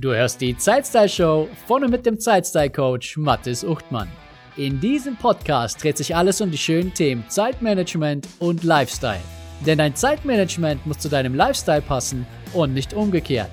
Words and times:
Du 0.00 0.14
hörst 0.14 0.40
die 0.40 0.56
Zeitstyle 0.56 1.10
Show 1.10 1.46
von 1.66 1.84
und 1.84 1.90
mit 1.90 2.06
dem 2.06 2.18
Zeitstyle 2.18 2.70
Coach 2.70 3.18
Mathis 3.18 3.62
Uchtmann. 3.62 4.08
In 4.56 4.80
diesem 4.80 5.14
Podcast 5.14 5.82
dreht 5.82 5.98
sich 5.98 6.16
alles 6.16 6.40
um 6.40 6.50
die 6.50 6.56
schönen 6.56 6.94
Themen 6.94 7.22
Zeitmanagement 7.28 8.26
und 8.38 8.64
Lifestyle. 8.64 9.20
Denn 9.66 9.76
dein 9.76 9.94
Zeitmanagement 9.94 10.86
muss 10.86 11.00
zu 11.00 11.10
deinem 11.10 11.34
Lifestyle 11.34 11.82
passen 11.82 12.26
und 12.54 12.72
nicht 12.72 12.94
umgekehrt. 12.94 13.50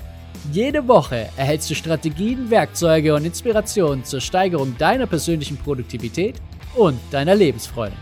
Jede 0.53 0.87
Woche 0.87 1.27
erhältst 1.35 1.69
du 1.69 1.75
Strategien, 1.75 2.49
Werkzeuge 2.49 3.13
und 3.13 3.25
Inspirationen 3.25 4.05
zur 4.05 4.21
Steigerung 4.21 4.73
deiner 4.77 5.05
persönlichen 5.05 5.57
Produktivität 5.57 6.35
und 6.77 6.97
deiner 7.11 7.35
Lebensfreude. 7.35 7.97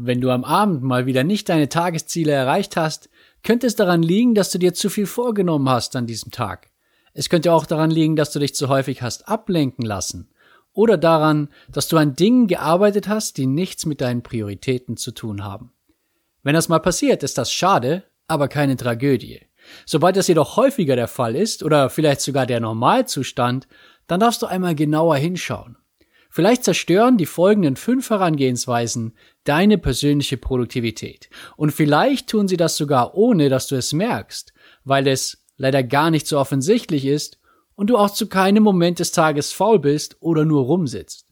Wenn 0.00 0.20
du 0.20 0.30
am 0.30 0.44
Abend 0.44 0.82
mal 0.82 1.06
wieder 1.06 1.24
nicht 1.24 1.48
deine 1.48 1.70
Tagesziele 1.70 2.30
erreicht 2.30 2.76
hast, 2.76 3.08
könnte 3.42 3.66
es 3.66 3.76
daran 3.76 4.02
liegen, 4.02 4.34
dass 4.34 4.50
du 4.50 4.58
dir 4.58 4.74
zu 4.74 4.90
viel 4.90 5.06
vorgenommen 5.06 5.68
hast 5.68 5.96
an 5.96 6.06
diesem 6.06 6.30
Tag. 6.30 6.70
Es 7.14 7.28
könnte 7.28 7.52
auch 7.52 7.66
daran 7.66 7.90
liegen, 7.90 8.16
dass 8.16 8.32
du 8.32 8.38
dich 8.38 8.54
zu 8.54 8.68
häufig 8.68 9.02
hast 9.02 9.28
ablenken 9.28 9.84
lassen. 9.84 10.30
Oder 10.72 10.96
daran, 10.96 11.48
dass 11.68 11.88
du 11.88 11.96
an 11.96 12.14
Dingen 12.14 12.46
gearbeitet 12.46 13.08
hast, 13.08 13.36
die 13.36 13.46
nichts 13.46 13.86
mit 13.86 14.00
deinen 14.00 14.22
Prioritäten 14.22 14.96
zu 14.96 15.12
tun 15.12 15.42
haben. 15.42 15.72
Wenn 16.42 16.54
das 16.54 16.68
mal 16.68 16.78
passiert, 16.78 17.22
ist 17.22 17.38
das 17.38 17.52
schade, 17.52 18.04
aber 18.28 18.48
keine 18.48 18.76
Tragödie. 18.76 19.40
Sobald 19.84 20.16
das 20.16 20.28
jedoch 20.28 20.56
häufiger 20.56 20.96
der 20.96 21.08
Fall 21.08 21.34
ist 21.34 21.62
oder 21.62 21.90
vielleicht 21.90 22.20
sogar 22.20 22.46
der 22.46 22.60
Normalzustand, 22.60 23.66
dann 24.06 24.20
darfst 24.20 24.42
du 24.42 24.46
einmal 24.46 24.74
genauer 24.74 25.16
hinschauen. 25.16 25.76
Vielleicht 26.30 26.64
zerstören 26.64 27.16
die 27.16 27.26
folgenden 27.26 27.76
fünf 27.76 28.10
Herangehensweisen 28.10 29.16
deine 29.44 29.78
persönliche 29.78 30.36
Produktivität. 30.36 31.30
Und 31.56 31.72
vielleicht 31.72 32.28
tun 32.28 32.48
sie 32.48 32.56
das 32.56 32.76
sogar 32.76 33.14
ohne, 33.14 33.48
dass 33.48 33.66
du 33.66 33.76
es 33.76 33.92
merkst, 33.92 34.52
weil 34.84 35.06
es 35.06 35.44
leider 35.56 35.82
gar 35.82 36.10
nicht 36.10 36.26
so 36.26 36.38
offensichtlich 36.38 37.06
ist 37.06 37.38
und 37.74 37.90
du 37.90 37.96
auch 37.96 38.10
zu 38.10 38.28
keinem 38.28 38.62
Moment 38.62 38.98
des 38.98 39.12
Tages 39.12 39.52
faul 39.52 39.78
bist 39.78 40.16
oder 40.20 40.44
nur 40.44 40.64
rumsitzt. 40.64 41.26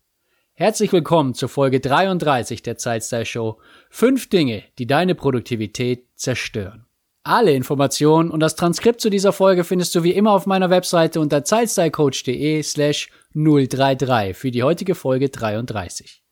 Herzlich 0.54 0.90
willkommen 0.92 1.34
zur 1.34 1.50
Folge 1.50 1.80
33 1.80 2.62
der 2.62 2.78
Zeitstyle 2.78 3.26
Show. 3.26 3.60
Fünf 3.90 4.30
Dinge, 4.30 4.64
die 4.78 4.86
deine 4.86 5.14
Produktivität 5.14 6.06
zerstören. 6.14 6.85
Alle 7.26 7.54
Informationen 7.54 8.30
und 8.30 8.38
das 8.38 8.54
Transkript 8.54 9.00
zu 9.00 9.10
dieser 9.10 9.32
Folge 9.32 9.64
findest 9.64 9.92
du 9.96 10.04
wie 10.04 10.12
immer 10.12 10.30
auf 10.30 10.46
meiner 10.46 10.70
Webseite 10.70 11.18
unter 11.18 11.42
zeitstylecoach.de 11.42 12.62
slash 12.62 13.10
033 13.34 14.36
für 14.36 14.52
die 14.52 14.62
heutige 14.62 14.94
Folge 14.94 15.28
33. 15.28 16.22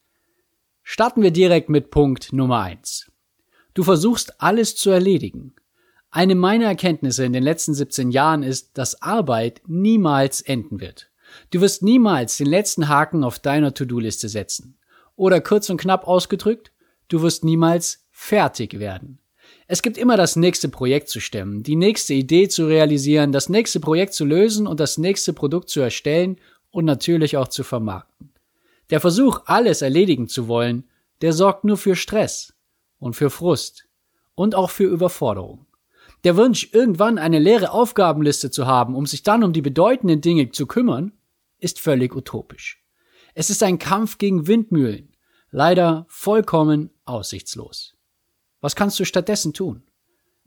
Starten 0.84 1.22
wir 1.22 1.32
direkt 1.32 1.68
mit 1.68 1.90
Punkt 1.90 2.32
Nummer 2.32 2.60
1. 2.60 3.10
Du 3.74 3.82
versuchst 3.82 4.40
alles 4.40 4.76
zu 4.76 4.90
erledigen. 4.90 5.56
Eine 6.12 6.36
meiner 6.36 6.66
Erkenntnisse 6.66 7.24
in 7.24 7.32
den 7.32 7.42
letzten 7.42 7.74
17 7.74 8.12
Jahren 8.12 8.44
ist, 8.44 8.78
dass 8.78 9.02
Arbeit 9.02 9.62
niemals 9.66 10.42
enden 10.42 10.80
wird. 10.80 11.10
Du 11.50 11.60
wirst 11.60 11.82
niemals 11.82 12.36
den 12.36 12.46
letzten 12.46 12.88
Haken 12.88 13.24
auf 13.24 13.40
deiner 13.40 13.74
To-Do-Liste 13.74 14.28
setzen. 14.28 14.78
Oder 15.16 15.40
kurz 15.40 15.68
und 15.70 15.80
knapp 15.80 16.06
ausgedrückt, 16.06 16.70
du 17.08 17.20
wirst 17.20 17.42
niemals 17.42 18.06
fertig 18.12 18.78
werden. 18.78 19.18
Es 19.66 19.82
gibt 19.82 19.96
immer 19.96 20.16
das 20.16 20.36
nächste 20.36 20.68
Projekt 20.68 21.08
zu 21.08 21.20
stemmen, 21.20 21.62
die 21.62 21.76
nächste 21.76 22.12
Idee 22.14 22.48
zu 22.48 22.66
realisieren, 22.66 23.32
das 23.32 23.48
nächste 23.48 23.80
Projekt 23.80 24.12
zu 24.14 24.24
lösen 24.24 24.66
und 24.66 24.80
das 24.80 24.98
nächste 24.98 25.32
Produkt 25.32 25.70
zu 25.70 25.80
erstellen 25.80 26.38
und 26.70 26.84
natürlich 26.84 27.36
auch 27.36 27.48
zu 27.48 27.64
vermarkten. 27.64 28.30
Der 28.90 29.00
Versuch, 29.00 29.42
alles 29.46 29.80
erledigen 29.80 30.28
zu 30.28 30.48
wollen, 30.48 30.84
der 31.22 31.32
sorgt 31.32 31.64
nur 31.64 31.78
für 31.78 31.96
Stress 31.96 32.52
und 32.98 33.14
für 33.14 33.30
Frust 33.30 33.88
und 34.34 34.54
auch 34.54 34.70
für 34.70 34.84
Überforderung. 34.84 35.66
Der 36.24 36.36
Wunsch, 36.36 36.70
irgendwann 36.72 37.18
eine 37.18 37.38
leere 37.38 37.70
Aufgabenliste 37.70 38.50
zu 38.50 38.66
haben, 38.66 38.94
um 38.94 39.06
sich 39.06 39.22
dann 39.22 39.44
um 39.44 39.52
die 39.52 39.62
bedeutenden 39.62 40.20
Dinge 40.20 40.50
zu 40.50 40.66
kümmern, 40.66 41.12
ist 41.58 41.80
völlig 41.80 42.14
utopisch. 42.14 42.82
Es 43.34 43.50
ist 43.50 43.62
ein 43.62 43.78
Kampf 43.78 44.18
gegen 44.18 44.46
Windmühlen, 44.46 45.14
leider 45.50 46.06
vollkommen 46.08 46.90
aussichtslos. 47.04 47.94
Was 48.64 48.76
kannst 48.76 48.98
du 48.98 49.04
stattdessen 49.04 49.52
tun? 49.52 49.82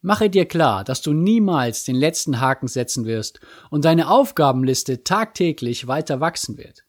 Mache 0.01 0.31
dir 0.31 0.47
klar, 0.47 0.83
dass 0.83 1.03
du 1.03 1.13
niemals 1.13 1.83
den 1.83 1.95
letzten 1.95 2.41
Haken 2.41 2.67
setzen 2.67 3.05
wirst 3.05 3.39
und 3.69 3.85
deine 3.85 4.09
Aufgabenliste 4.09 5.03
tagtäglich 5.03 5.85
weiter 5.85 6.19
wachsen 6.19 6.57
wird. 6.57 6.83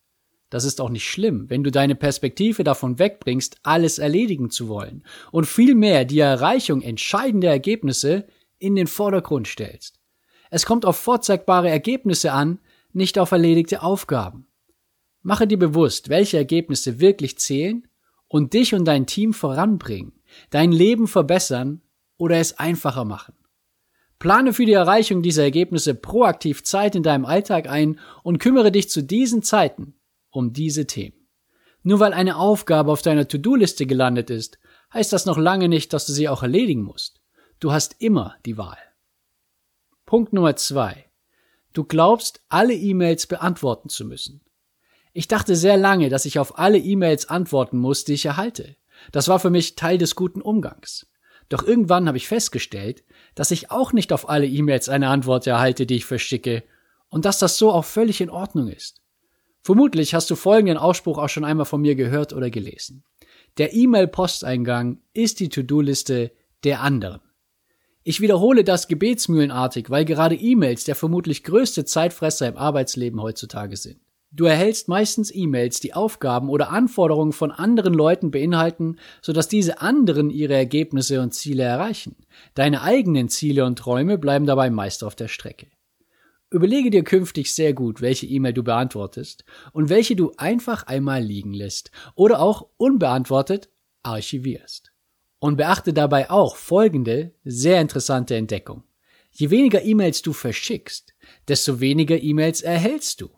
Das 0.48 0.64
ist 0.64 0.80
auch 0.80 0.88
nicht 0.88 1.06
schlimm, 1.06 1.50
wenn 1.50 1.62
du 1.62 1.70
deine 1.70 1.96
Perspektive 1.96 2.64
davon 2.64 2.98
wegbringst, 2.98 3.58
alles 3.62 3.98
erledigen 3.98 4.48
zu 4.48 4.68
wollen 4.68 5.04
und 5.30 5.44
vielmehr 5.44 6.06
die 6.06 6.20
Erreichung 6.20 6.80
entscheidender 6.80 7.50
Ergebnisse 7.50 8.26
in 8.58 8.74
den 8.74 8.86
Vordergrund 8.86 9.48
stellst. 9.48 10.00
Es 10.50 10.64
kommt 10.64 10.86
auf 10.86 10.96
vorzeigbare 10.96 11.68
Ergebnisse 11.68 12.32
an, 12.32 12.58
nicht 12.94 13.18
auf 13.18 13.32
erledigte 13.32 13.82
Aufgaben. 13.82 14.46
Mache 15.20 15.46
dir 15.46 15.58
bewusst, 15.58 16.08
welche 16.08 16.38
Ergebnisse 16.38 17.00
wirklich 17.00 17.36
zählen 17.38 17.86
und 18.28 18.54
dich 18.54 18.72
und 18.72 18.86
dein 18.86 19.04
Team 19.04 19.34
voranbringen 19.34 20.17
dein 20.50 20.72
Leben 20.72 21.06
verbessern 21.06 21.82
oder 22.16 22.36
es 22.38 22.58
einfacher 22.58 23.04
machen. 23.04 23.34
Plane 24.18 24.52
für 24.52 24.66
die 24.66 24.72
Erreichung 24.72 25.22
dieser 25.22 25.44
Ergebnisse 25.44 25.94
proaktiv 25.94 26.64
Zeit 26.64 26.96
in 26.96 27.02
deinem 27.02 27.24
Alltag 27.24 27.68
ein 27.68 28.00
und 28.22 28.38
kümmere 28.38 28.72
dich 28.72 28.90
zu 28.90 29.02
diesen 29.02 29.42
Zeiten 29.42 29.94
um 30.30 30.52
diese 30.52 30.86
Themen. 30.86 31.28
Nur 31.82 32.00
weil 32.00 32.12
eine 32.12 32.36
Aufgabe 32.36 32.90
auf 32.90 33.02
deiner 33.02 33.28
To-Do-Liste 33.28 33.86
gelandet 33.86 34.30
ist, 34.30 34.58
heißt 34.92 35.12
das 35.12 35.26
noch 35.26 35.38
lange 35.38 35.68
nicht, 35.68 35.92
dass 35.92 36.06
du 36.06 36.12
sie 36.12 36.28
auch 36.28 36.42
erledigen 36.42 36.82
musst. 36.82 37.20
Du 37.60 37.72
hast 37.72 37.96
immer 38.00 38.36
die 38.44 38.58
Wahl. 38.58 38.78
Punkt 40.04 40.32
Nummer 40.32 40.56
zwei. 40.56 41.06
Du 41.72 41.84
glaubst, 41.84 42.40
alle 42.48 42.74
E-Mails 42.74 43.26
beantworten 43.26 43.88
zu 43.88 44.04
müssen. 44.04 44.40
Ich 45.12 45.28
dachte 45.28 45.56
sehr 45.56 45.76
lange, 45.76 46.08
dass 46.08 46.24
ich 46.24 46.38
auf 46.38 46.58
alle 46.58 46.78
E-Mails 46.78 47.28
antworten 47.28 47.78
muss, 47.78 48.04
die 48.04 48.14
ich 48.14 48.26
erhalte. 48.26 48.76
Das 49.12 49.28
war 49.28 49.38
für 49.38 49.50
mich 49.50 49.76
Teil 49.76 49.98
des 49.98 50.14
guten 50.14 50.40
Umgangs. 50.40 51.06
Doch 51.48 51.62
irgendwann 51.62 52.06
habe 52.08 52.18
ich 52.18 52.28
festgestellt, 52.28 53.04
dass 53.34 53.50
ich 53.50 53.70
auch 53.70 53.92
nicht 53.92 54.12
auf 54.12 54.28
alle 54.28 54.46
E-Mails 54.46 54.88
eine 54.88 55.08
Antwort 55.08 55.46
erhalte, 55.46 55.86
die 55.86 55.96
ich 55.96 56.04
verschicke, 56.04 56.62
und 57.08 57.24
dass 57.24 57.38
das 57.38 57.56
so 57.56 57.72
auch 57.72 57.86
völlig 57.86 58.20
in 58.20 58.28
Ordnung 58.30 58.68
ist. 58.68 59.00
Vermutlich 59.62 60.14
hast 60.14 60.30
du 60.30 60.36
folgenden 60.36 60.76
Ausspruch 60.76 61.18
auch 61.18 61.28
schon 61.28 61.44
einmal 61.44 61.66
von 61.66 61.80
mir 61.80 61.94
gehört 61.94 62.32
oder 62.32 62.50
gelesen. 62.50 63.02
Der 63.56 63.74
E-Mail-Posteingang 63.74 65.00
ist 65.14 65.40
die 65.40 65.48
To-Do-Liste 65.48 66.32
der 66.64 66.80
anderen. 66.80 67.20
Ich 68.04 68.20
wiederhole 68.20 68.64
das 68.64 68.88
gebetsmühlenartig, 68.88 69.90
weil 69.90 70.04
gerade 70.04 70.34
E-Mails 70.34 70.84
der 70.84 70.94
vermutlich 70.94 71.44
größte 71.44 71.84
Zeitfresser 71.84 72.48
im 72.48 72.56
Arbeitsleben 72.56 73.20
heutzutage 73.20 73.76
sind. 73.76 74.00
Du 74.30 74.44
erhältst 74.44 74.88
meistens 74.88 75.34
E-Mails, 75.34 75.80
die 75.80 75.94
Aufgaben 75.94 76.50
oder 76.50 76.70
Anforderungen 76.70 77.32
von 77.32 77.50
anderen 77.50 77.94
Leuten 77.94 78.30
beinhalten, 78.30 78.98
sodass 79.22 79.48
diese 79.48 79.80
anderen 79.80 80.28
ihre 80.28 80.54
Ergebnisse 80.54 81.22
und 81.22 81.32
Ziele 81.32 81.62
erreichen. 81.62 82.14
Deine 82.54 82.82
eigenen 82.82 83.30
Ziele 83.30 83.64
und 83.64 83.78
Träume 83.78 84.18
bleiben 84.18 84.44
dabei 84.44 84.68
meist 84.68 85.02
auf 85.02 85.14
der 85.14 85.28
Strecke. 85.28 85.68
Überlege 86.50 86.90
dir 86.90 87.04
künftig 87.04 87.54
sehr 87.54 87.72
gut, 87.72 88.00
welche 88.00 88.26
E-Mail 88.26 88.52
du 88.52 88.62
beantwortest 88.62 89.44
und 89.72 89.88
welche 89.88 90.16
du 90.16 90.32
einfach 90.36 90.86
einmal 90.86 91.22
liegen 91.22 91.52
lässt 91.52 91.90
oder 92.14 92.40
auch 92.40 92.68
unbeantwortet 92.76 93.70
archivierst. 94.02 94.92
Und 95.40 95.56
beachte 95.56 95.92
dabei 95.92 96.30
auch 96.30 96.56
folgende 96.56 97.32
sehr 97.44 97.80
interessante 97.80 98.34
Entdeckung. 98.34 98.82
Je 99.30 99.50
weniger 99.50 99.82
E-Mails 99.82 100.22
du 100.22 100.32
verschickst, 100.32 101.14
desto 101.46 101.80
weniger 101.80 102.20
E-Mails 102.20 102.60
erhältst 102.62 103.20
du. 103.20 103.30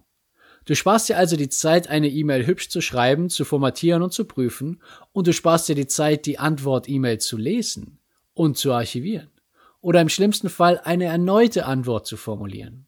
Du 0.70 0.76
sparst 0.76 1.08
dir 1.08 1.18
also 1.18 1.34
die 1.34 1.48
Zeit, 1.48 1.88
eine 1.88 2.08
E-Mail 2.08 2.46
hübsch 2.46 2.68
zu 2.68 2.80
schreiben, 2.80 3.28
zu 3.28 3.44
formatieren 3.44 4.02
und 4.02 4.12
zu 4.12 4.24
prüfen, 4.24 4.80
und 5.10 5.26
du 5.26 5.32
sparst 5.32 5.68
dir 5.68 5.74
die 5.74 5.88
Zeit, 5.88 6.26
die 6.26 6.38
Antwort-E-Mail 6.38 7.18
zu 7.18 7.36
lesen 7.36 7.98
und 8.34 8.56
zu 8.56 8.72
archivieren. 8.72 9.32
Oder 9.80 10.00
im 10.00 10.08
schlimmsten 10.08 10.48
Fall 10.48 10.80
eine 10.84 11.06
erneute 11.06 11.66
Antwort 11.66 12.06
zu 12.06 12.16
formulieren. 12.16 12.86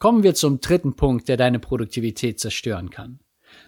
Kommen 0.00 0.22
wir 0.22 0.34
zum 0.34 0.60
dritten 0.60 0.94
Punkt, 0.94 1.30
der 1.30 1.38
deine 1.38 1.60
Produktivität 1.60 2.38
zerstören 2.38 2.90
kann. 2.90 3.20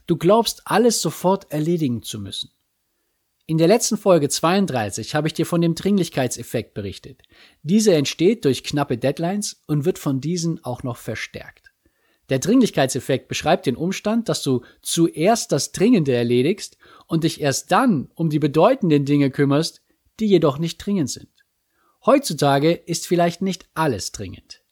Du 0.06 0.18
glaubst, 0.18 0.60
alles 0.66 1.00
sofort 1.00 1.50
erledigen 1.50 2.02
zu 2.02 2.20
müssen. 2.20 2.50
In 3.46 3.56
der 3.56 3.68
letzten 3.68 3.96
Folge 3.96 4.28
32 4.28 5.14
habe 5.14 5.28
ich 5.28 5.32
dir 5.32 5.46
von 5.46 5.62
dem 5.62 5.74
Dringlichkeitseffekt 5.74 6.74
berichtet. 6.74 7.22
Dieser 7.62 7.94
entsteht 7.94 8.44
durch 8.44 8.64
knappe 8.64 8.98
Deadlines 8.98 9.62
und 9.66 9.86
wird 9.86 9.98
von 9.98 10.20
diesen 10.20 10.62
auch 10.62 10.82
noch 10.82 10.98
verstärkt. 10.98 11.63
Der 12.30 12.38
Dringlichkeitseffekt 12.38 13.28
beschreibt 13.28 13.66
den 13.66 13.76
Umstand, 13.76 14.28
dass 14.28 14.42
du 14.42 14.62
zuerst 14.82 15.52
das 15.52 15.72
Dringende 15.72 16.12
erledigst 16.12 16.78
und 17.06 17.24
dich 17.24 17.40
erst 17.40 17.70
dann 17.70 18.10
um 18.14 18.30
die 18.30 18.38
bedeutenden 18.38 19.04
Dinge 19.04 19.30
kümmerst, 19.30 19.82
die 20.20 20.26
jedoch 20.26 20.58
nicht 20.58 20.78
dringend 20.78 21.10
sind. 21.10 21.28
Heutzutage 22.06 22.72
ist 22.72 23.06
vielleicht 23.06 23.42
nicht 23.42 23.66
alles 23.74 24.12
dringend, 24.12 24.62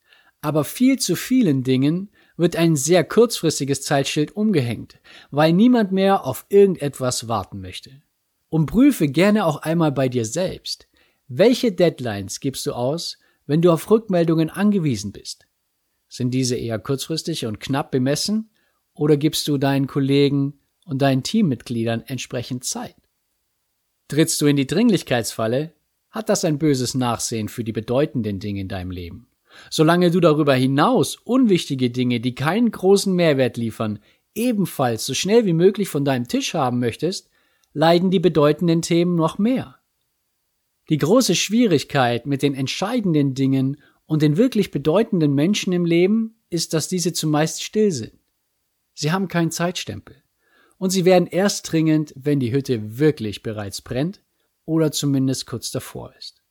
aber 0.41 0.65
viel 0.65 0.99
zu 0.99 1.17
vielen 1.17 1.63
Dingen 1.63 2.11
wird 2.37 2.57
ein 2.57 2.77
sehr 2.77 3.05
kurzfristiges 3.05 3.83
Zeitschild 3.83 4.35
umgehängt, 4.35 4.99
weil 5.31 5.53
niemand 5.53 5.93
mehr 5.93 6.25
auf 6.25 6.47
irgendetwas 6.49 7.29
warten 7.29 7.61
möchte. 7.61 8.03
Und 8.49 8.67
prüfe 8.67 9.09
gerne 9.09 9.47
auch 9.47 9.59
einmal 9.59 9.93
bei 9.93 10.09
dir 10.09 10.27
selbst, 10.27 10.89
Welche 11.35 11.73
Deadlines 11.73 12.41
gibst 12.41 12.67
du 12.67 12.75
aus, 12.75 13.17
wenn 13.47 13.63
du 13.63 13.73
auf 13.73 13.91
Rückmeldungen 13.91 14.51
angewiesen 14.51 15.13
bist? 15.13 15.47
Sind 16.13 16.33
diese 16.35 16.57
eher 16.57 16.79
kurzfristig 16.79 17.47
und 17.47 17.59
knapp 17.59 17.91
bemessen 17.91 18.51
oder 18.93 19.17
gibst 19.17 19.49
du 19.49 19.57
deinen 19.57 19.87
Kollegen 19.87 20.61
und 20.85 21.01
deinen 21.01 21.23
Teammitgliedern 21.23 22.03
entsprechend 22.07 22.65
Zeit? 22.65 22.97
Trittst 24.09 24.39
du 24.43 24.47
in 24.47 24.57
die 24.57 24.67
Dringlichkeitsfalle, 24.67 25.73
hat 26.11 26.29
das 26.29 26.45
ein 26.45 26.59
böses 26.59 26.93
Nachsehen 26.93 27.49
für 27.49 27.65
die 27.65 27.73
bedeutenden 27.73 28.41
Dinge 28.41 28.61
in 28.61 28.69
deinem 28.69 28.91
Leben. 28.91 29.29
Solange 29.71 30.11
du 30.11 30.21
darüber 30.21 30.53
hinaus 30.53 31.17
unwichtige 31.17 31.89
Dinge, 31.89 32.21
die 32.21 32.35
keinen 32.35 32.71
großen 32.71 33.15
Mehrwert 33.15 33.57
liefern, 33.57 33.99
ebenfalls 34.35 35.07
so 35.07 35.15
schnell 35.15 35.47
wie 35.47 35.55
möglich 35.55 35.89
von 35.89 36.05
deinem 36.05 36.29
Tisch 36.29 36.53
haben 36.53 36.79
möchtest, 36.79 37.31
leiden 37.73 38.11
die 38.11 38.21
bedeutenden 38.21 38.83
Themen 38.83 39.15
noch 39.15 39.39
mehr. 39.39 39.79
Die 40.91 40.99
große 40.99 41.37
Schwierigkeit 41.37 42.27
mit 42.27 42.43
den 42.43 42.53
entscheidenden 42.53 43.33
Dingen 43.33 43.79
und 44.13 44.21
den 44.21 44.37
wirklich 44.37 44.71
bedeutenden 44.71 45.35
Menschen 45.35 45.73
im 45.73 45.87
Leben 45.87 46.35
ist, 46.51 46.75
dass 46.75 46.87
diese 46.87 47.15
zumeist 47.15 47.63
still 47.63 47.91
sind. 47.91 48.13
Sie 48.93 49.11
haben 49.11 49.27
keinen 49.27 49.51
Zeitstempel. 49.51 50.17
Und 50.77 50.91
sie 50.91 51.07
werden 51.07 51.27
erst 51.27 51.73
dringend, 51.73 52.13
wenn 52.15 52.39
die 52.39 52.53
Hütte 52.53 52.99
wirklich 52.99 53.43
bereits 53.43 53.81
brennt 53.81 54.23
oder 54.67 54.93
zumindest 54.93 55.47
kurz 55.47 55.71
davor 55.71 56.13
ist. 56.19 56.43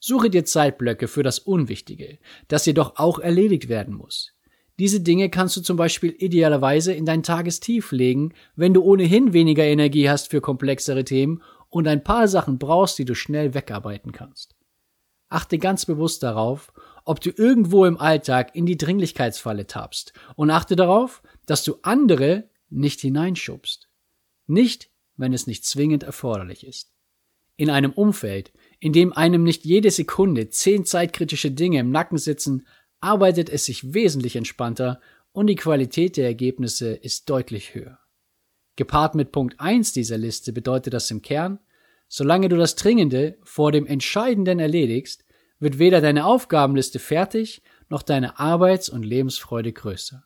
Suche 0.00 0.28
dir 0.28 0.44
Zeitblöcke 0.44 1.08
für 1.08 1.22
das 1.22 1.38
Unwichtige, 1.38 2.18
das 2.48 2.66
jedoch 2.66 2.98
auch 2.98 3.18
erledigt 3.18 3.70
werden 3.70 3.94
muss. 3.94 4.34
Diese 4.78 5.00
Dinge 5.00 5.30
kannst 5.30 5.56
du 5.56 5.62
zum 5.62 5.78
Beispiel 5.78 6.14
idealerweise 6.18 6.92
in 6.92 7.06
dein 7.06 7.22
Tagestief 7.22 7.90
legen, 7.92 8.34
wenn 8.54 8.74
du 8.74 8.82
ohnehin 8.82 9.32
weniger 9.32 9.64
Energie 9.64 10.10
hast 10.10 10.30
für 10.30 10.42
komplexere 10.42 11.04
Themen 11.04 11.42
und 11.70 11.88
ein 11.88 12.04
paar 12.04 12.28
Sachen 12.28 12.58
brauchst, 12.58 12.98
die 12.98 13.06
du 13.06 13.14
schnell 13.14 13.54
wegarbeiten 13.54 14.12
kannst. 14.12 14.56
Achte 15.32 15.58
ganz 15.58 15.86
bewusst 15.86 16.22
darauf, 16.22 16.72
ob 17.04 17.20
du 17.20 17.30
irgendwo 17.30 17.84
im 17.84 17.98
Alltag 17.98 18.54
in 18.54 18.66
die 18.66 18.76
Dringlichkeitsfalle 18.76 19.66
tappst 19.66 20.12
und 20.36 20.50
achte 20.50 20.76
darauf, 20.76 21.22
dass 21.46 21.64
du 21.64 21.76
andere 21.82 22.50
nicht 22.68 23.00
hineinschubst. 23.00 23.88
Nicht, 24.46 24.90
wenn 25.16 25.32
es 25.32 25.46
nicht 25.46 25.64
zwingend 25.64 26.02
erforderlich 26.02 26.66
ist. 26.66 26.92
In 27.56 27.70
einem 27.70 27.92
Umfeld, 27.92 28.52
in 28.78 28.92
dem 28.92 29.12
einem 29.12 29.42
nicht 29.42 29.64
jede 29.64 29.90
Sekunde 29.90 30.50
zehn 30.50 30.84
zeitkritische 30.84 31.50
Dinge 31.50 31.80
im 31.80 31.90
Nacken 31.90 32.18
sitzen, 32.18 32.66
arbeitet 33.00 33.50
es 33.50 33.64
sich 33.64 33.94
wesentlich 33.94 34.36
entspannter 34.36 35.00
und 35.32 35.46
die 35.46 35.56
Qualität 35.56 36.16
der 36.16 36.26
Ergebnisse 36.26 36.92
ist 36.92 37.28
deutlich 37.30 37.74
höher. 37.74 37.98
Gepaart 38.76 39.14
mit 39.14 39.32
Punkt 39.32 39.60
1 39.60 39.92
dieser 39.92 40.18
Liste 40.18 40.52
bedeutet 40.52 40.94
das 40.94 41.10
im 41.10 41.22
Kern, 41.22 41.58
solange 42.14 42.50
du 42.50 42.58
das 42.58 42.76
Dringende 42.76 43.38
vor 43.42 43.72
dem 43.72 43.86
Entscheidenden 43.86 44.58
erledigst, 44.58 45.24
wird 45.58 45.78
weder 45.78 46.02
deine 46.02 46.26
Aufgabenliste 46.26 46.98
fertig, 46.98 47.62
noch 47.88 48.02
deine 48.02 48.38
Arbeits- 48.38 48.90
und 48.90 49.02
Lebensfreude 49.02 49.72
größer. 49.72 50.22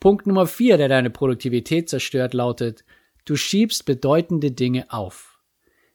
Punkt 0.00 0.26
Nummer 0.26 0.46
4, 0.46 0.78
der 0.78 0.88
deine 0.88 1.10
Produktivität 1.10 1.90
zerstört, 1.90 2.32
lautet, 2.32 2.86
du 3.26 3.36
schiebst 3.36 3.84
bedeutende 3.84 4.52
Dinge 4.52 4.90
auf. 4.90 5.38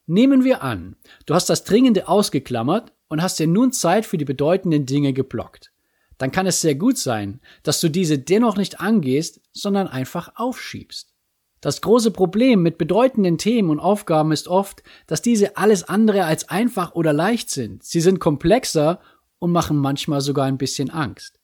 Nehmen 0.06 0.44
wir 0.44 0.62
an, 0.62 0.96
du 1.26 1.34
hast 1.34 1.50
das 1.50 1.64
Dringende 1.64 2.08
ausgeklammert 2.08 2.94
und 3.08 3.24
hast 3.24 3.40
dir 3.40 3.48
nun 3.48 3.72
Zeit 3.72 4.06
für 4.06 4.20
die 4.20 4.26
bedeutenden 4.26 4.86
Dinge 4.86 5.14
geblockt. 5.14 5.72
Dann 6.20 6.32
kann 6.32 6.46
es 6.46 6.62
sehr 6.62 6.76
gut 6.76 7.00
sein, 7.00 7.42
dass 7.64 7.82
du 7.82 7.90
diese 7.90 8.20
dennoch 8.20 8.56
nicht 8.56 8.80
angehst, 8.82 9.42
sondern 9.52 9.88
einfach 9.88 10.34
aufschiebst. 10.36 11.15
Das 11.62 11.81
große 11.81 12.12
Problem 12.12 12.62
mit 12.62 12.78
bedeutenden 12.78 13.38
Themen 13.38 13.69
und 13.69 13.80
Aufgaben 13.80 14.31
ist 14.31 14.48
oft, 14.48 14.84
dass 15.07 15.22
diese 15.22 15.57
alles 15.57 15.84
andere 15.84 16.25
als 16.25 16.50
einfach 16.50 16.94
oder 16.94 17.13
leicht 17.13 17.50
sind. 17.50 17.84
Sie 17.84 18.02
sind 18.02 18.19
komplexer 18.19 19.00
und 19.40 19.52
machen 19.52 19.78
manchmal 19.78 20.22
sogar 20.22 20.46
ein 20.46 20.57
bisschen 20.57 20.90
Angst. 20.90 21.40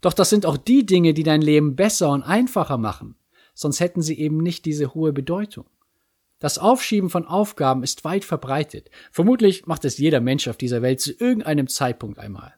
Doch 0.00 0.12
das 0.12 0.30
sind 0.30 0.46
auch 0.46 0.56
die 0.56 0.86
Dinge, 0.86 1.14
die 1.14 1.22
dein 1.22 1.42
Leben 1.42 1.76
besser 1.76 2.10
und 2.10 2.22
einfacher 2.22 2.78
machen. 2.78 3.16
Sonst 3.54 3.80
hätten 3.80 4.02
sie 4.02 4.18
eben 4.18 4.38
nicht 4.38 4.64
diese 4.64 4.94
hohe 4.94 5.12
Bedeutung. 5.12 5.66
Das 6.38 6.58
Aufschieben 6.58 7.08
von 7.08 7.26
Aufgaben 7.26 7.82
ist 7.82 8.04
weit 8.04 8.24
verbreitet. 8.24 8.90
Vermutlich 9.10 9.66
macht 9.66 9.86
es 9.86 9.96
jeder 9.96 10.20
Mensch 10.20 10.48
auf 10.48 10.58
dieser 10.58 10.82
Welt 10.82 11.00
zu 11.00 11.12
irgendeinem 11.12 11.66
Zeitpunkt 11.66 12.18
einmal. 12.18 12.54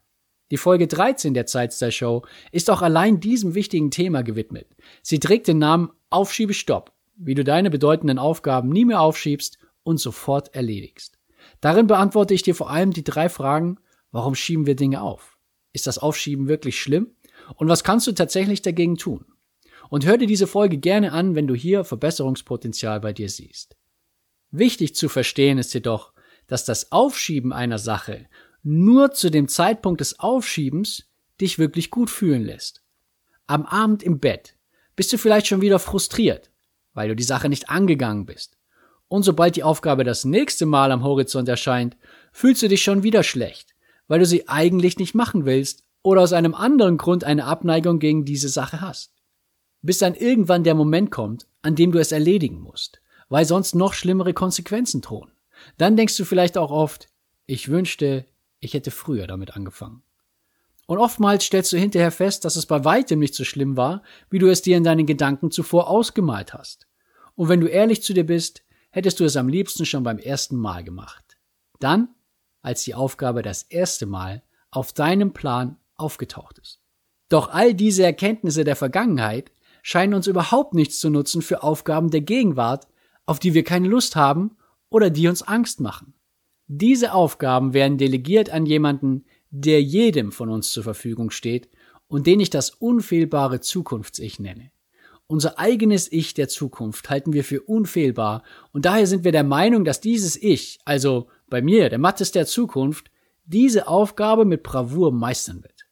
Die 0.50 0.56
Folge 0.56 0.88
13 0.88 1.34
der 1.34 1.46
Zeitstyle 1.46 1.92
Show 1.92 2.24
ist 2.50 2.70
auch 2.70 2.82
allein 2.82 3.20
diesem 3.20 3.54
wichtigen 3.54 3.90
Thema 3.90 4.22
gewidmet. 4.22 4.66
Sie 5.02 5.20
trägt 5.20 5.46
den 5.46 5.58
Namen 5.58 5.90
Aufschiebestopp, 6.10 6.92
wie 7.18 7.34
du 7.34 7.44
deine 7.44 7.70
bedeutenden 7.70 8.18
Aufgaben 8.18 8.68
nie 8.68 8.84
mehr 8.84 9.00
aufschiebst 9.00 9.58
und 9.82 9.98
sofort 9.98 10.54
erledigst. 10.54 11.18
Darin 11.60 11.86
beantworte 11.86 12.34
ich 12.34 12.42
dir 12.42 12.54
vor 12.54 12.70
allem 12.70 12.92
die 12.92 13.04
drei 13.04 13.28
Fragen, 13.28 13.78
warum 14.12 14.34
schieben 14.34 14.66
wir 14.66 14.76
Dinge 14.76 15.02
auf? 15.02 15.36
Ist 15.72 15.86
das 15.86 15.98
Aufschieben 15.98 16.48
wirklich 16.48 16.80
schlimm? 16.80 17.14
Und 17.56 17.68
was 17.68 17.84
kannst 17.84 18.06
du 18.06 18.12
tatsächlich 18.12 18.62
dagegen 18.62 18.96
tun? 18.96 19.26
Und 19.90 20.06
hör 20.06 20.18
dir 20.18 20.26
diese 20.26 20.46
Folge 20.46 20.78
gerne 20.78 21.12
an, 21.12 21.34
wenn 21.34 21.46
du 21.46 21.54
hier 21.54 21.84
Verbesserungspotenzial 21.84 23.00
bei 23.00 23.12
dir 23.12 23.28
siehst. 23.28 23.76
Wichtig 24.50 24.94
zu 24.94 25.08
verstehen 25.08 25.58
ist 25.58 25.74
jedoch, 25.74 26.12
dass 26.46 26.64
das 26.64 26.92
Aufschieben 26.92 27.52
einer 27.52 27.78
Sache 27.78 28.26
nur 28.62 29.12
zu 29.12 29.30
dem 29.30 29.48
Zeitpunkt 29.48 30.00
des 30.00 30.18
Aufschiebens 30.18 31.08
dich 31.40 31.58
wirklich 31.58 31.90
gut 31.90 32.10
fühlen 32.10 32.44
lässt. 32.44 32.82
Am 33.46 33.64
Abend 33.64 34.02
im 34.02 34.18
Bett 34.18 34.56
bist 34.96 35.12
du 35.12 35.18
vielleicht 35.18 35.46
schon 35.46 35.60
wieder 35.60 35.78
frustriert, 35.78 36.50
weil 36.98 37.08
du 37.08 37.16
die 37.16 37.22
Sache 37.22 37.48
nicht 37.48 37.70
angegangen 37.70 38.26
bist. 38.26 38.58
Und 39.08 39.22
sobald 39.22 39.56
die 39.56 39.62
Aufgabe 39.62 40.04
das 40.04 40.26
nächste 40.26 40.66
Mal 40.66 40.92
am 40.92 41.02
Horizont 41.02 41.48
erscheint, 41.48 41.96
fühlst 42.32 42.60
du 42.60 42.68
dich 42.68 42.82
schon 42.82 43.04
wieder 43.04 43.22
schlecht, 43.22 43.74
weil 44.08 44.18
du 44.18 44.26
sie 44.26 44.48
eigentlich 44.48 44.98
nicht 44.98 45.14
machen 45.14 45.46
willst 45.46 45.84
oder 46.02 46.20
aus 46.20 46.34
einem 46.34 46.54
anderen 46.54 46.98
Grund 46.98 47.24
eine 47.24 47.46
Abneigung 47.46 48.00
gegen 48.00 48.26
diese 48.26 48.50
Sache 48.50 48.82
hast 48.82 49.12
bis 49.82 49.98
dann 49.98 50.14
irgendwann 50.14 50.64
der 50.64 50.74
Moment 50.74 51.10
kommt, 51.10 51.46
an 51.62 51.74
dem 51.74 51.92
du 51.92 51.98
es 51.98 52.12
erledigen 52.12 52.60
musst, 52.60 53.00
weil 53.28 53.44
sonst 53.44 53.74
noch 53.74 53.94
schlimmere 53.94 54.34
Konsequenzen 54.34 55.00
drohen. 55.00 55.30
Dann 55.76 55.96
denkst 55.96 56.16
du 56.16 56.24
vielleicht 56.24 56.56
auch 56.56 56.70
oft, 56.70 57.08
ich 57.46 57.68
wünschte, 57.68 58.26
ich 58.60 58.74
hätte 58.74 58.90
früher 58.90 59.26
damit 59.26 59.56
angefangen. 59.56 60.02
Und 60.86 60.98
oftmals 60.98 61.44
stellst 61.44 61.72
du 61.72 61.76
hinterher 61.76 62.10
fest, 62.10 62.44
dass 62.44 62.56
es 62.56 62.66
bei 62.66 62.84
weitem 62.84 63.18
nicht 63.18 63.34
so 63.34 63.44
schlimm 63.44 63.76
war, 63.76 64.02
wie 64.30 64.38
du 64.38 64.48
es 64.48 64.62
dir 64.62 64.76
in 64.76 64.84
deinen 64.84 65.06
Gedanken 65.06 65.50
zuvor 65.50 65.88
ausgemalt 65.88 66.54
hast. 66.54 66.87
Und 67.38 67.48
wenn 67.48 67.60
du 67.60 67.68
ehrlich 67.68 68.02
zu 68.02 68.14
dir 68.14 68.26
bist, 68.26 68.64
hättest 68.90 69.20
du 69.20 69.24
es 69.24 69.36
am 69.36 69.46
liebsten 69.46 69.86
schon 69.86 70.02
beim 70.02 70.18
ersten 70.18 70.56
Mal 70.56 70.82
gemacht. 70.82 71.38
Dann, 71.78 72.08
als 72.62 72.82
die 72.82 72.96
Aufgabe 72.96 73.42
das 73.42 73.62
erste 73.62 74.06
Mal 74.06 74.42
auf 74.72 74.92
deinem 74.92 75.32
Plan 75.32 75.76
aufgetaucht 75.94 76.58
ist. 76.58 76.80
Doch 77.28 77.48
all 77.50 77.74
diese 77.74 78.02
Erkenntnisse 78.02 78.64
der 78.64 78.74
Vergangenheit 78.74 79.52
scheinen 79.82 80.14
uns 80.14 80.26
überhaupt 80.26 80.74
nichts 80.74 80.98
zu 80.98 81.10
nutzen 81.10 81.40
für 81.40 81.62
Aufgaben 81.62 82.10
der 82.10 82.22
Gegenwart, 82.22 82.88
auf 83.24 83.38
die 83.38 83.54
wir 83.54 83.62
keine 83.62 83.86
Lust 83.86 84.16
haben 84.16 84.56
oder 84.90 85.08
die 85.08 85.28
uns 85.28 85.42
Angst 85.42 85.78
machen. 85.78 86.14
Diese 86.66 87.12
Aufgaben 87.12 87.72
werden 87.72 87.98
delegiert 87.98 88.50
an 88.50 88.66
jemanden, 88.66 89.26
der 89.50 89.80
jedem 89.80 90.32
von 90.32 90.48
uns 90.48 90.72
zur 90.72 90.82
Verfügung 90.82 91.30
steht 91.30 91.68
und 92.08 92.26
den 92.26 92.40
ich 92.40 92.50
das 92.50 92.70
unfehlbare 92.70 93.60
Zukunfts-Ich 93.60 94.40
nenne. 94.40 94.72
Unser 95.30 95.58
eigenes 95.58 96.10
Ich 96.10 96.32
der 96.32 96.48
Zukunft 96.48 97.10
halten 97.10 97.34
wir 97.34 97.44
für 97.44 97.60
unfehlbar 97.60 98.42
und 98.72 98.86
daher 98.86 99.06
sind 99.06 99.24
wir 99.24 99.32
der 99.32 99.44
Meinung, 99.44 99.84
dass 99.84 100.00
dieses 100.00 100.40
Ich, 100.40 100.78
also 100.86 101.28
bei 101.50 101.60
mir, 101.60 101.90
der 101.90 101.98
Mattes 101.98 102.32
der 102.32 102.46
Zukunft, 102.46 103.10
diese 103.44 103.88
Aufgabe 103.88 104.46
mit 104.46 104.62
Bravour 104.62 105.12
meistern 105.12 105.62
wird. 105.62 105.86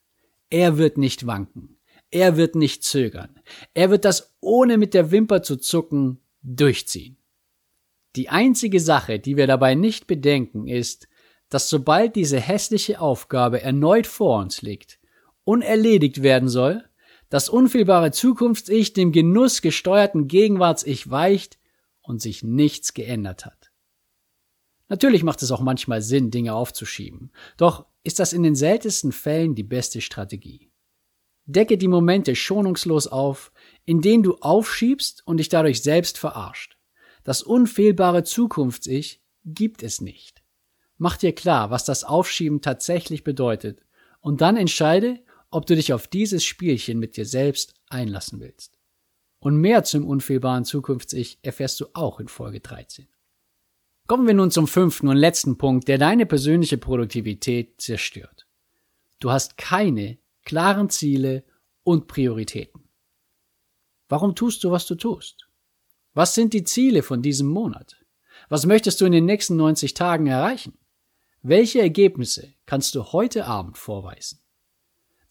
Er 0.49 0.78
wird 0.78 0.97
nicht 0.97 1.26
wanken. 1.26 1.76
Er 2.11 2.38
wird 2.38 2.55
nicht 2.55 2.83
zögern. 2.83 3.38
Er 3.75 3.90
wird 3.90 4.07
das 4.07 4.35
ohne 4.40 4.78
mit 4.78 4.95
der 4.95 5.11
Wimper 5.11 5.43
zu 5.43 5.57
zucken 5.59 6.21
durchziehen. 6.43 7.19
Die 8.14 8.31
einzige 8.31 8.81
Sache, 8.81 9.19
die 9.19 9.37
wir 9.37 9.47
dabei 9.47 9.75
nicht 9.75 10.07
bedenken, 10.07 10.66
ist, 10.66 11.09
dass 11.50 11.69
sobald 11.69 12.16
diese 12.16 12.40
hässliche 12.40 13.00
Aufgabe 13.00 13.61
erneut 13.61 14.07
vor 14.07 14.40
uns 14.40 14.62
liegt, 14.62 14.99
unerledigt 15.45 16.23
werden 16.23 16.49
soll, 16.49 16.85
das 17.28 17.49
unfehlbare 17.49 18.12
Zukunfts-Ich 18.12 18.92
dem 18.92 19.12
Genuss 19.12 19.62
gesteuerten 19.62 20.28
Gegenwarts-Ich 20.28 21.11
weicht 21.11 21.59
und 22.02 22.23
sich 22.23 22.42
nichts 22.42 22.95
geändert 22.95 23.47
hat. 23.47 23.73
Natürlich 24.88 25.25
macht 25.25 25.42
es 25.42 25.50
auch 25.50 25.61
manchmal 25.61 26.00
Sinn, 26.00 26.30
Dinge 26.30 26.54
aufzuschieben, 26.54 27.33
doch 27.56 27.87
ist 28.04 28.21
das 28.21 28.33
in 28.33 28.45
den 28.45 28.54
seltensten 28.54 29.11
Fällen 29.11 29.56
die 29.56 29.64
beste 29.64 30.00
Strategie. 30.00 30.71
Decke 31.47 31.78
die 31.78 31.88
Momente 31.88 32.35
schonungslos 32.37 33.06
auf, 33.06 33.52
in 33.85 34.00
denen 34.00 34.23
du 34.23 34.37
aufschiebst 34.37 35.26
und 35.26 35.38
dich 35.38 35.49
dadurch 35.49 35.83
selbst 35.83 36.18
verarscht. 36.18 36.76
Das 37.25 37.42
unfehlbare 37.42 38.23
Zukunfts-Ich 38.23 39.23
gibt 39.45 39.83
es 39.83 40.00
nicht. 40.00 40.42
Mach 40.99 41.16
dir 41.16 41.35
klar, 41.35 41.71
was 41.71 41.85
das 41.85 42.04
Aufschieben 42.04 42.62
tatsächlich 42.62 43.23
bedeutet 43.23 43.80
und 44.21 44.40
dann 44.40 44.56
entscheide, 44.56 45.21
ob 45.50 45.67
du 45.67 45.76
dich 45.76 45.93
auf 45.93 46.09
dieses 46.09 46.45
Spielchen 46.45 46.99
mit 46.99 47.17
dir 47.17 47.26
selbst 47.26 47.75
einlassen 47.88 48.41
willst. 48.41 48.79
Und 49.38 49.57
mehr 49.59 49.85
zum 49.85 50.07
unfehlbaren 50.07 50.65
Zukunfts-Ich 50.65 51.38
erfährst 51.43 51.81
du 51.81 51.87
auch 51.95 52.21
in 52.21 52.29
Folge 52.29 52.61
13. 52.61 53.07
Kommen 54.07 54.26
wir 54.26 54.35
nun 54.35 54.50
zum 54.50 54.67
fünften 54.67 55.09
und 55.09 55.17
letzten 55.17 55.59
Punkt, 55.59 55.88
der 55.88 55.99
deine 55.99 56.26
persönliche 56.26 56.79
Produktivität 56.79 57.81
zerstört. 57.81 58.47
Du 59.19 59.31
hast 59.31 59.57
keine 59.57 60.19
klaren 60.45 60.91
Ziele 60.91 61.45
und 61.83 62.07
Prioritäten. 62.07 62.88
Warum 64.09 64.35
tust 64.35 64.62
du, 64.62 64.71
was 64.71 64.87
du 64.87 64.95
tust? 64.95 65.49
Was 66.15 66.35
sind 66.35 66.55
die 66.55 66.65
Ziele 66.65 67.03
von 67.03 67.21
diesem 67.21 67.49
Monat? 67.49 67.97
Was 68.49 68.65
möchtest 68.67 69.00
du 69.00 69.07
in 69.07 69.12
den 69.12 69.25
nächsten 69.25 69.57
90 69.57 69.95
Tagen 69.95 70.26
erreichen? 70.26 70.79
Welche 71.43 71.81
Ergebnisse 71.81 72.55
kannst 72.65 72.95
du 72.95 73.12
heute 73.12 73.47
Abend 73.47 73.76
vorweisen? 73.76 74.41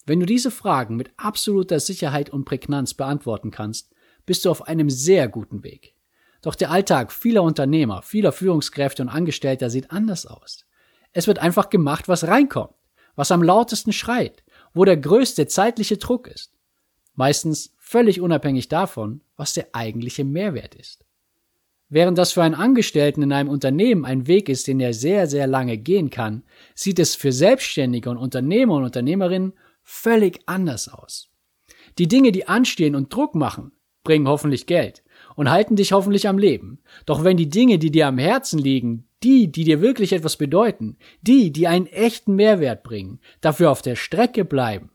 Wenn 0.05 0.19
du 0.19 0.25
diese 0.25 0.51
Fragen 0.51 0.95
mit 0.95 1.09
absoluter 1.17 1.79
Sicherheit 1.79 2.29
und 2.29 2.45
Prägnanz 2.45 2.93
beantworten 2.93 3.49
kannst, 3.49 3.89
bist 4.25 4.45
du 4.45 4.51
auf 4.51 4.67
einem 4.67 4.89
sehr 4.89 5.27
guten 5.27 5.63
Weg. 5.63 5.95
Doch 6.41 6.53
der 6.53 6.69
Alltag 6.69 7.11
vieler 7.11 7.41
Unternehmer, 7.41 8.03
vieler 8.03 8.31
Führungskräfte 8.31 9.01
und 9.01 9.09
Angestellter 9.09 9.71
sieht 9.71 9.89
anders 9.91 10.27
aus. 10.27 10.65
Es 11.11 11.25
wird 11.25 11.39
einfach 11.39 11.69
gemacht, 11.69 12.07
was 12.07 12.27
reinkommt, 12.27 12.75
was 13.15 13.31
am 13.31 13.41
lautesten 13.41 13.93
schreit, 13.93 14.43
wo 14.73 14.85
der 14.85 14.97
größte 14.97 15.47
zeitliche 15.47 15.97
Druck 15.97 16.27
ist. 16.27 16.51
Meistens 17.15 17.73
völlig 17.79 18.21
unabhängig 18.21 18.67
davon, 18.67 19.21
was 19.37 19.53
der 19.53 19.69
eigentliche 19.73 20.23
Mehrwert 20.23 20.75
ist. 20.75 21.03
Während 21.89 22.17
das 22.17 22.33
für 22.33 22.43
einen 22.43 22.55
Angestellten 22.55 23.21
in 23.23 23.31
einem 23.31 23.49
Unternehmen 23.49 24.05
ein 24.05 24.27
Weg 24.27 24.49
ist, 24.49 24.67
den 24.67 24.79
er 24.79 24.93
sehr, 24.93 25.27
sehr 25.27 25.47
lange 25.47 25.77
gehen 25.77 26.09
kann, 26.09 26.43
sieht 26.75 26.99
es 26.99 27.15
für 27.15 27.31
Selbstständige 27.31 28.09
und 28.09 28.17
Unternehmer 28.17 28.75
und 28.75 28.83
Unternehmerinnen 28.83 29.53
völlig 29.85 30.41
anders 30.47 30.89
aus. 30.89 31.29
Die 31.97 32.09
Dinge, 32.09 32.33
die 32.33 32.47
anstehen 32.47 32.95
und 32.95 33.13
Druck 33.13 33.35
machen, 33.35 33.71
bringen 34.03 34.27
hoffentlich 34.27 34.65
Geld 34.65 35.03
und 35.35 35.49
halten 35.49 35.75
dich 35.75 35.93
hoffentlich 35.93 36.27
am 36.27 36.37
Leben. 36.37 36.79
Doch 37.05 37.23
wenn 37.23 37.37
die 37.37 37.49
Dinge, 37.49 37.79
die 37.79 37.91
dir 37.91 38.07
am 38.07 38.17
Herzen 38.17 38.59
liegen, 38.59 39.07
die, 39.23 39.51
die 39.51 39.63
dir 39.63 39.81
wirklich 39.81 40.11
etwas 40.11 40.37
bedeuten, 40.37 40.97
die, 41.21 41.51
die 41.51 41.67
einen 41.67 41.87
echten 41.87 42.35
Mehrwert 42.35 42.83
bringen, 42.83 43.19
dafür 43.41 43.71
auf 43.71 43.81
der 43.81 43.95
Strecke 43.95 44.43
bleiben, 44.43 44.91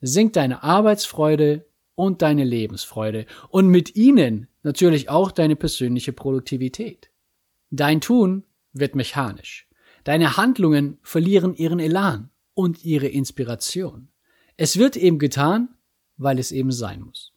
sinkt 0.00 0.36
deine 0.36 0.62
Arbeitsfreude 0.62 1.66
und 1.94 2.22
deine 2.22 2.44
Lebensfreude 2.44 3.26
und 3.48 3.68
mit 3.68 3.96
ihnen 3.96 4.48
natürlich 4.62 5.08
auch 5.08 5.32
deine 5.32 5.56
persönliche 5.56 6.12
Produktivität. 6.12 7.10
Dein 7.70 8.00
Tun 8.00 8.44
wird 8.72 8.94
mechanisch. 8.94 9.68
Deine 10.04 10.36
Handlungen 10.36 10.98
verlieren 11.02 11.54
ihren 11.54 11.80
Elan 11.80 12.30
und 12.54 12.84
ihre 12.84 13.08
Inspiration. 13.08 14.08
Es 14.56 14.78
wird 14.78 14.96
eben 14.96 15.18
getan, 15.18 15.68
weil 16.16 16.38
es 16.38 16.52
eben 16.52 16.72
sein 16.72 17.02
muss. 17.02 17.32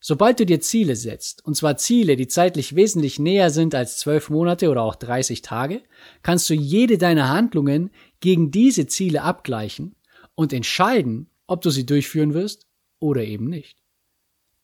Sobald 0.00 0.38
du 0.38 0.46
dir 0.46 0.60
Ziele 0.60 0.94
setzt, 0.94 1.44
und 1.44 1.56
zwar 1.56 1.76
Ziele, 1.76 2.14
die 2.14 2.28
zeitlich 2.28 2.76
wesentlich 2.76 3.18
näher 3.18 3.50
sind 3.50 3.74
als 3.74 3.96
zwölf 3.98 4.30
Monate 4.30 4.70
oder 4.70 4.82
auch 4.82 4.94
30 4.94 5.42
Tage, 5.42 5.82
kannst 6.22 6.48
du 6.48 6.54
jede 6.54 6.98
deiner 6.98 7.28
Handlungen 7.28 7.90
gegen 8.20 8.52
diese 8.52 8.86
Ziele 8.86 9.22
abgleichen 9.22 9.96
und 10.36 10.52
entscheiden, 10.52 11.28
ob 11.48 11.62
du 11.62 11.70
sie 11.70 11.84
durchführen 11.84 12.32
wirst 12.32 12.68
oder 13.00 13.24
eben 13.24 13.48
nicht. 13.48 13.82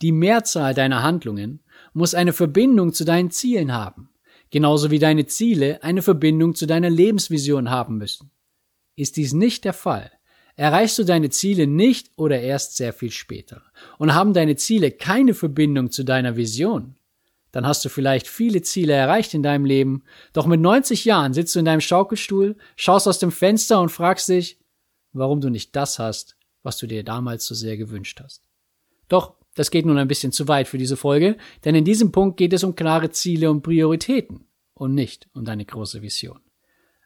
Die 0.03 0.13
Mehrzahl 0.13 0.75
deiner 0.75 1.03
Handlungen 1.03 1.61
muss 1.93 2.15
eine 2.15 2.33
Verbindung 2.33 2.93
zu 2.93 3.05
deinen 3.05 3.33
Zielen 3.33 3.73
haben, 3.73 4.11
genauso 4.51 4.93
wie 4.93 5.01
deine 5.01 5.27
Ziele 5.27 5.83
eine 5.83 6.03
Verbindung 6.03 6.55
zu 6.55 6.67
deiner 6.67 6.91
Lebensvision 6.91 7.71
haben 7.71 7.97
müssen. 7.97 8.31
Ist 8.95 9.17
dies 9.17 9.33
nicht 9.33 9.65
der 9.65 9.73
Fall, 9.73 10.13
erreichst 10.57 10.99
du 10.99 11.05
deine 11.05 11.31
Ziele 11.31 11.67
nicht 11.67 12.11
oder 12.17 12.41
erst 12.41 12.77
sehr 12.77 12.93
viel 12.93 13.11
später. 13.11 13.63
Und 13.99 14.15
haben 14.15 14.35
deine 14.35 14.57
Ziele 14.57 14.91
keine 14.91 15.35
Verbindung 15.35 15.91
zu 15.91 16.05
deiner 16.05 16.37
Vision, 16.37 16.97
dann 17.55 17.69
hast 17.69 17.85
du 17.85 17.89
vielleicht 17.89 18.27
viele 18.27 18.63
Ziele 18.63 18.95
erreicht 18.95 19.33
in 19.33 19.45
deinem 19.45 19.65
Leben, 19.65 20.03
doch 20.33 20.47
mit 20.47 20.61
90 20.61 21.05
Jahren 21.05 21.33
sitzt 21.33 21.55
du 21.55 21.61
in 21.61 21.65
deinem 21.65 21.81
Schaukelstuhl, 21.81 22.57
schaust 22.75 23.07
aus 23.07 23.21
dem 23.21 23.31
Fenster 23.31 23.81
und 23.81 23.91
fragst 23.91 24.29
dich, 24.29 24.59
warum 25.13 25.41
du 25.41 25.51
nicht 25.51 25.77
das 25.77 26.01
hast, 26.01 26.37
was 26.65 26.79
du 26.79 26.89
dir 26.89 27.05
damals 27.05 27.47
so 27.47 27.55
sehr 27.55 27.77
gewünscht 27.77 28.21
hast. 28.21 28.43
Doch, 29.09 29.37
das 29.55 29.71
geht 29.71 29.87
nun 29.87 29.99
ein 29.99 30.09
bisschen 30.09 30.33
zu 30.33 30.49
weit 30.49 30.67
für 30.67 30.79
diese 30.79 30.97
Folge, 30.97 31.37
denn 31.65 31.77
in 31.77 31.85
diesem 31.85 32.11
Punkt 32.11 32.39
geht 32.39 32.53
es 32.53 32.65
um 32.65 32.75
klare 32.75 33.11
Ziele 33.11 33.49
und 33.53 33.63
Prioritäten 33.63 34.49
und 34.75 34.93
nicht 34.93 35.29
um 35.33 35.45
deine 35.45 35.65
große 35.65 36.03
Vision. 36.03 36.41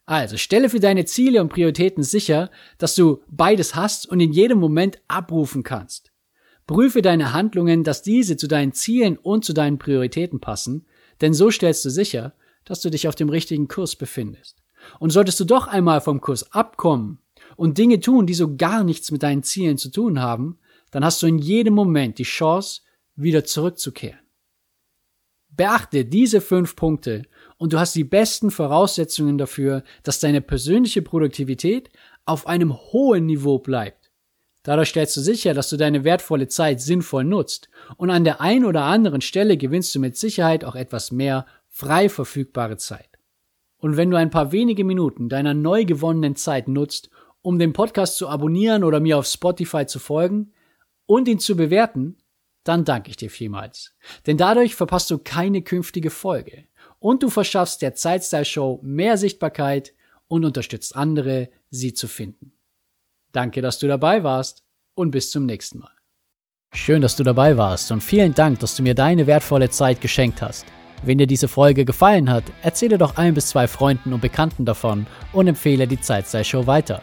Also 0.09 0.39
stelle 0.39 0.71
für 0.71 0.81
deine 0.81 1.05
Ziele 1.05 1.43
und 1.43 1.51
Prioritäten 1.51 2.03
sicher, 2.03 2.51
dass 2.79 2.95
du 2.95 3.21
beides 3.29 3.75
hast 3.75 4.09
und 4.09 4.21
in 4.21 4.33
jedem 4.33 4.59
Moment 4.59 4.99
abrufen 5.07 5.63
kannst. 5.63 6.13
Prüfe 6.67 7.03
deine 7.03 7.35
Handlungen, 7.35 7.85
dass 7.85 8.01
diese 8.01 8.39
zu 8.39 8.47
deinen 8.47 8.73
Zielen 8.73 9.19
und 9.19 9.45
zu 9.45 9.53
deinen 9.53 9.77
Prioritäten 9.77 10.41
passen, 10.41 10.87
denn 11.21 11.35
so 11.35 11.51
stellst 11.51 11.85
du 11.85 11.91
sicher, 11.91 12.33
dass 12.65 12.81
du 12.81 12.89
dich 12.89 13.07
auf 13.07 13.17
dem 13.17 13.29
richtigen 13.29 13.69
Kurs 13.69 13.97
befindest. 13.97 14.63
Und 14.99 15.11
solltest 15.11 15.41
du 15.41 15.45
doch 15.45 15.67
einmal 15.67 16.01
vom 16.01 16.23
Kurs 16.23 16.53
abkommen 16.53 17.19
und 17.57 17.77
Dinge 17.77 18.01
tun, 18.01 18.27
die 18.27 18.33
so 18.33 18.57
gar 18.57 18.85
nichts 18.85 19.11
mit 19.11 19.23
deinen 19.23 19.43
Zielen 19.43 19.77
zu 19.77 19.91
tun 19.91 20.23
haben, 20.23 20.59
dann 20.91 21.05
hast 21.05 21.23
du 21.23 21.27
in 21.27 21.37
jedem 21.37 21.75
Moment 21.75 22.17
die 22.17 22.23
Chance, 22.23 22.81
wieder 23.15 23.45
zurückzukehren. 23.45 24.21
Beachte 25.51 26.07
diese 26.07 26.41
fünf 26.41 26.77
Punkte 26.77 27.27
und 27.59 27.73
du 27.73 27.79
hast 27.79 27.95
die 27.95 28.05
besten 28.05 28.51
Voraussetzungen 28.51 29.37
dafür, 29.37 29.83
dass 30.05 30.21
deine 30.21 30.41
persönliche 30.41 31.03
Produktivität 31.03 31.91
auf 32.25 32.47
einem 32.47 32.75
hohen 32.75 33.27
Niveau 33.27 33.59
bleibt. 33.59 34.11
Dadurch 34.63 34.91
stellst 34.91 35.17
du 35.17 35.21
sicher, 35.21 35.55
dass 35.55 35.71
du 35.71 35.77
deine 35.77 36.05
wertvolle 36.05 36.49
Zeit 36.49 36.81
sinnvoll 36.81 37.25
nutzt 37.25 37.69
und 37.97 38.11
an 38.11 38.25
der 38.25 38.41
einen 38.41 38.65
oder 38.65 38.85
anderen 38.85 39.21
Stelle 39.21 39.57
gewinnst 39.57 39.95
du 39.95 40.01
mit 40.01 40.17
Sicherheit 40.17 40.65
auch 40.65 40.75
etwas 40.75 41.11
mehr 41.11 41.47
frei 41.69 42.09
verfügbare 42.09 42.77
Zeit. 42.77 43.09
Und 43.79 43.97
wenn 43.97 44.11
du 44.11 44.17
ein 44.17 44.31
paar 44.31 44.53
wenige 44.53 44.85
Minuten 44.85 45.29
deiner 45.29 45.55
neu 45.55 45.85
gewonnenen 45.85 46.37
Zeit 46.37 46.69
nutzt, 46.69 47.11
um 47.43 47.59
den 47.59 47.73
Podcast 47.73 48.17
zu 48.17 48.29
abonnieren 48.29 48.85
oder 48.85 49.01
mir 49.01 49.17
auf 49.19 49.27
Spotify 49.27 49.87
zu 49.87 50.01
folgen 50.01 50.53
und 51.07 51.29
ihn 51.29 51.39
zu 51.39 51.57
bewerten, 51.57 52.19
dann 52.65 52.85
danke 52.85 53.11
ich 53.11 53.17
dir 53.17 53.31
vielmals. 53.31 53.95
Denn 54.27 54.37
dadurch 54.37 54.75
verpasst 54.75 55.11
du 55.11 55.19
keine 55.19 55.63
künftige 55.63 56.11
Folge 56.11 56.65
und 56.99 57.23
du 57.23 57.31
verschaffst 57.31 57.83
der 57.83 57.95
Zeitstyle 57.95 58.45
Show 58.45 58.81
mehr 58.83 59.17
Sichtbarkeit 59.17 59.93
und 60.27 60.45
unterstützt 60.45 60.97
andere, 60.97 61.49
sie 61.71 61.95
zu 61.95 62.09
finden. 62.09 62.53
Danke, 63.33 63.63
dass 63.63 63.79
du 63.79 63.87
dabei 63.87 64.23
warst 64.25 64.65
und 64.95 65.11
bis 65.11 65.31
zum 65.31 65.47
nächsten 65.47 65.79
Mal. 65.79 65.93
Schön, 66.73 67.01
dass 67.01 67.17
du 67.17 67.25
dabei 67.25 67.57
warst 67.57 67.91
und 67.93 68.03
vielen 68.03 68.35
Dank, 68.35 68.61
dass 68.61 68.77
du 68.77 68.83
mir 68.83 68.95
deine 68.95 69.27
wertvolle 69.27 69.71
Zeit 69.71 70.01
geschenkt 70.01 70.43
hast. 70.43 70.67
Wenn 71.03 71.19
dir 71.19 71.27
diese 71.27 71.49
Folge 71.49 71.85
gefallen 71.85 72.29
hat, 72.29 72.45
erzähle 72.63 72.99
doch 72.99 73.17
ein 73.17 73.35
bis 73.35 73.49
zwei 73.49 73.69
Freunden 73.69 74.13
und 74.13 74.21
Bekannten 74.21 74.65
davon 74.65 75.07
und 75.33 75.47
empfehle 75.47 75.87
die 75.87 76.01
Zeitstyle 76.01 76.45
Show 76.45 76.67
weiter. 76.67 77.03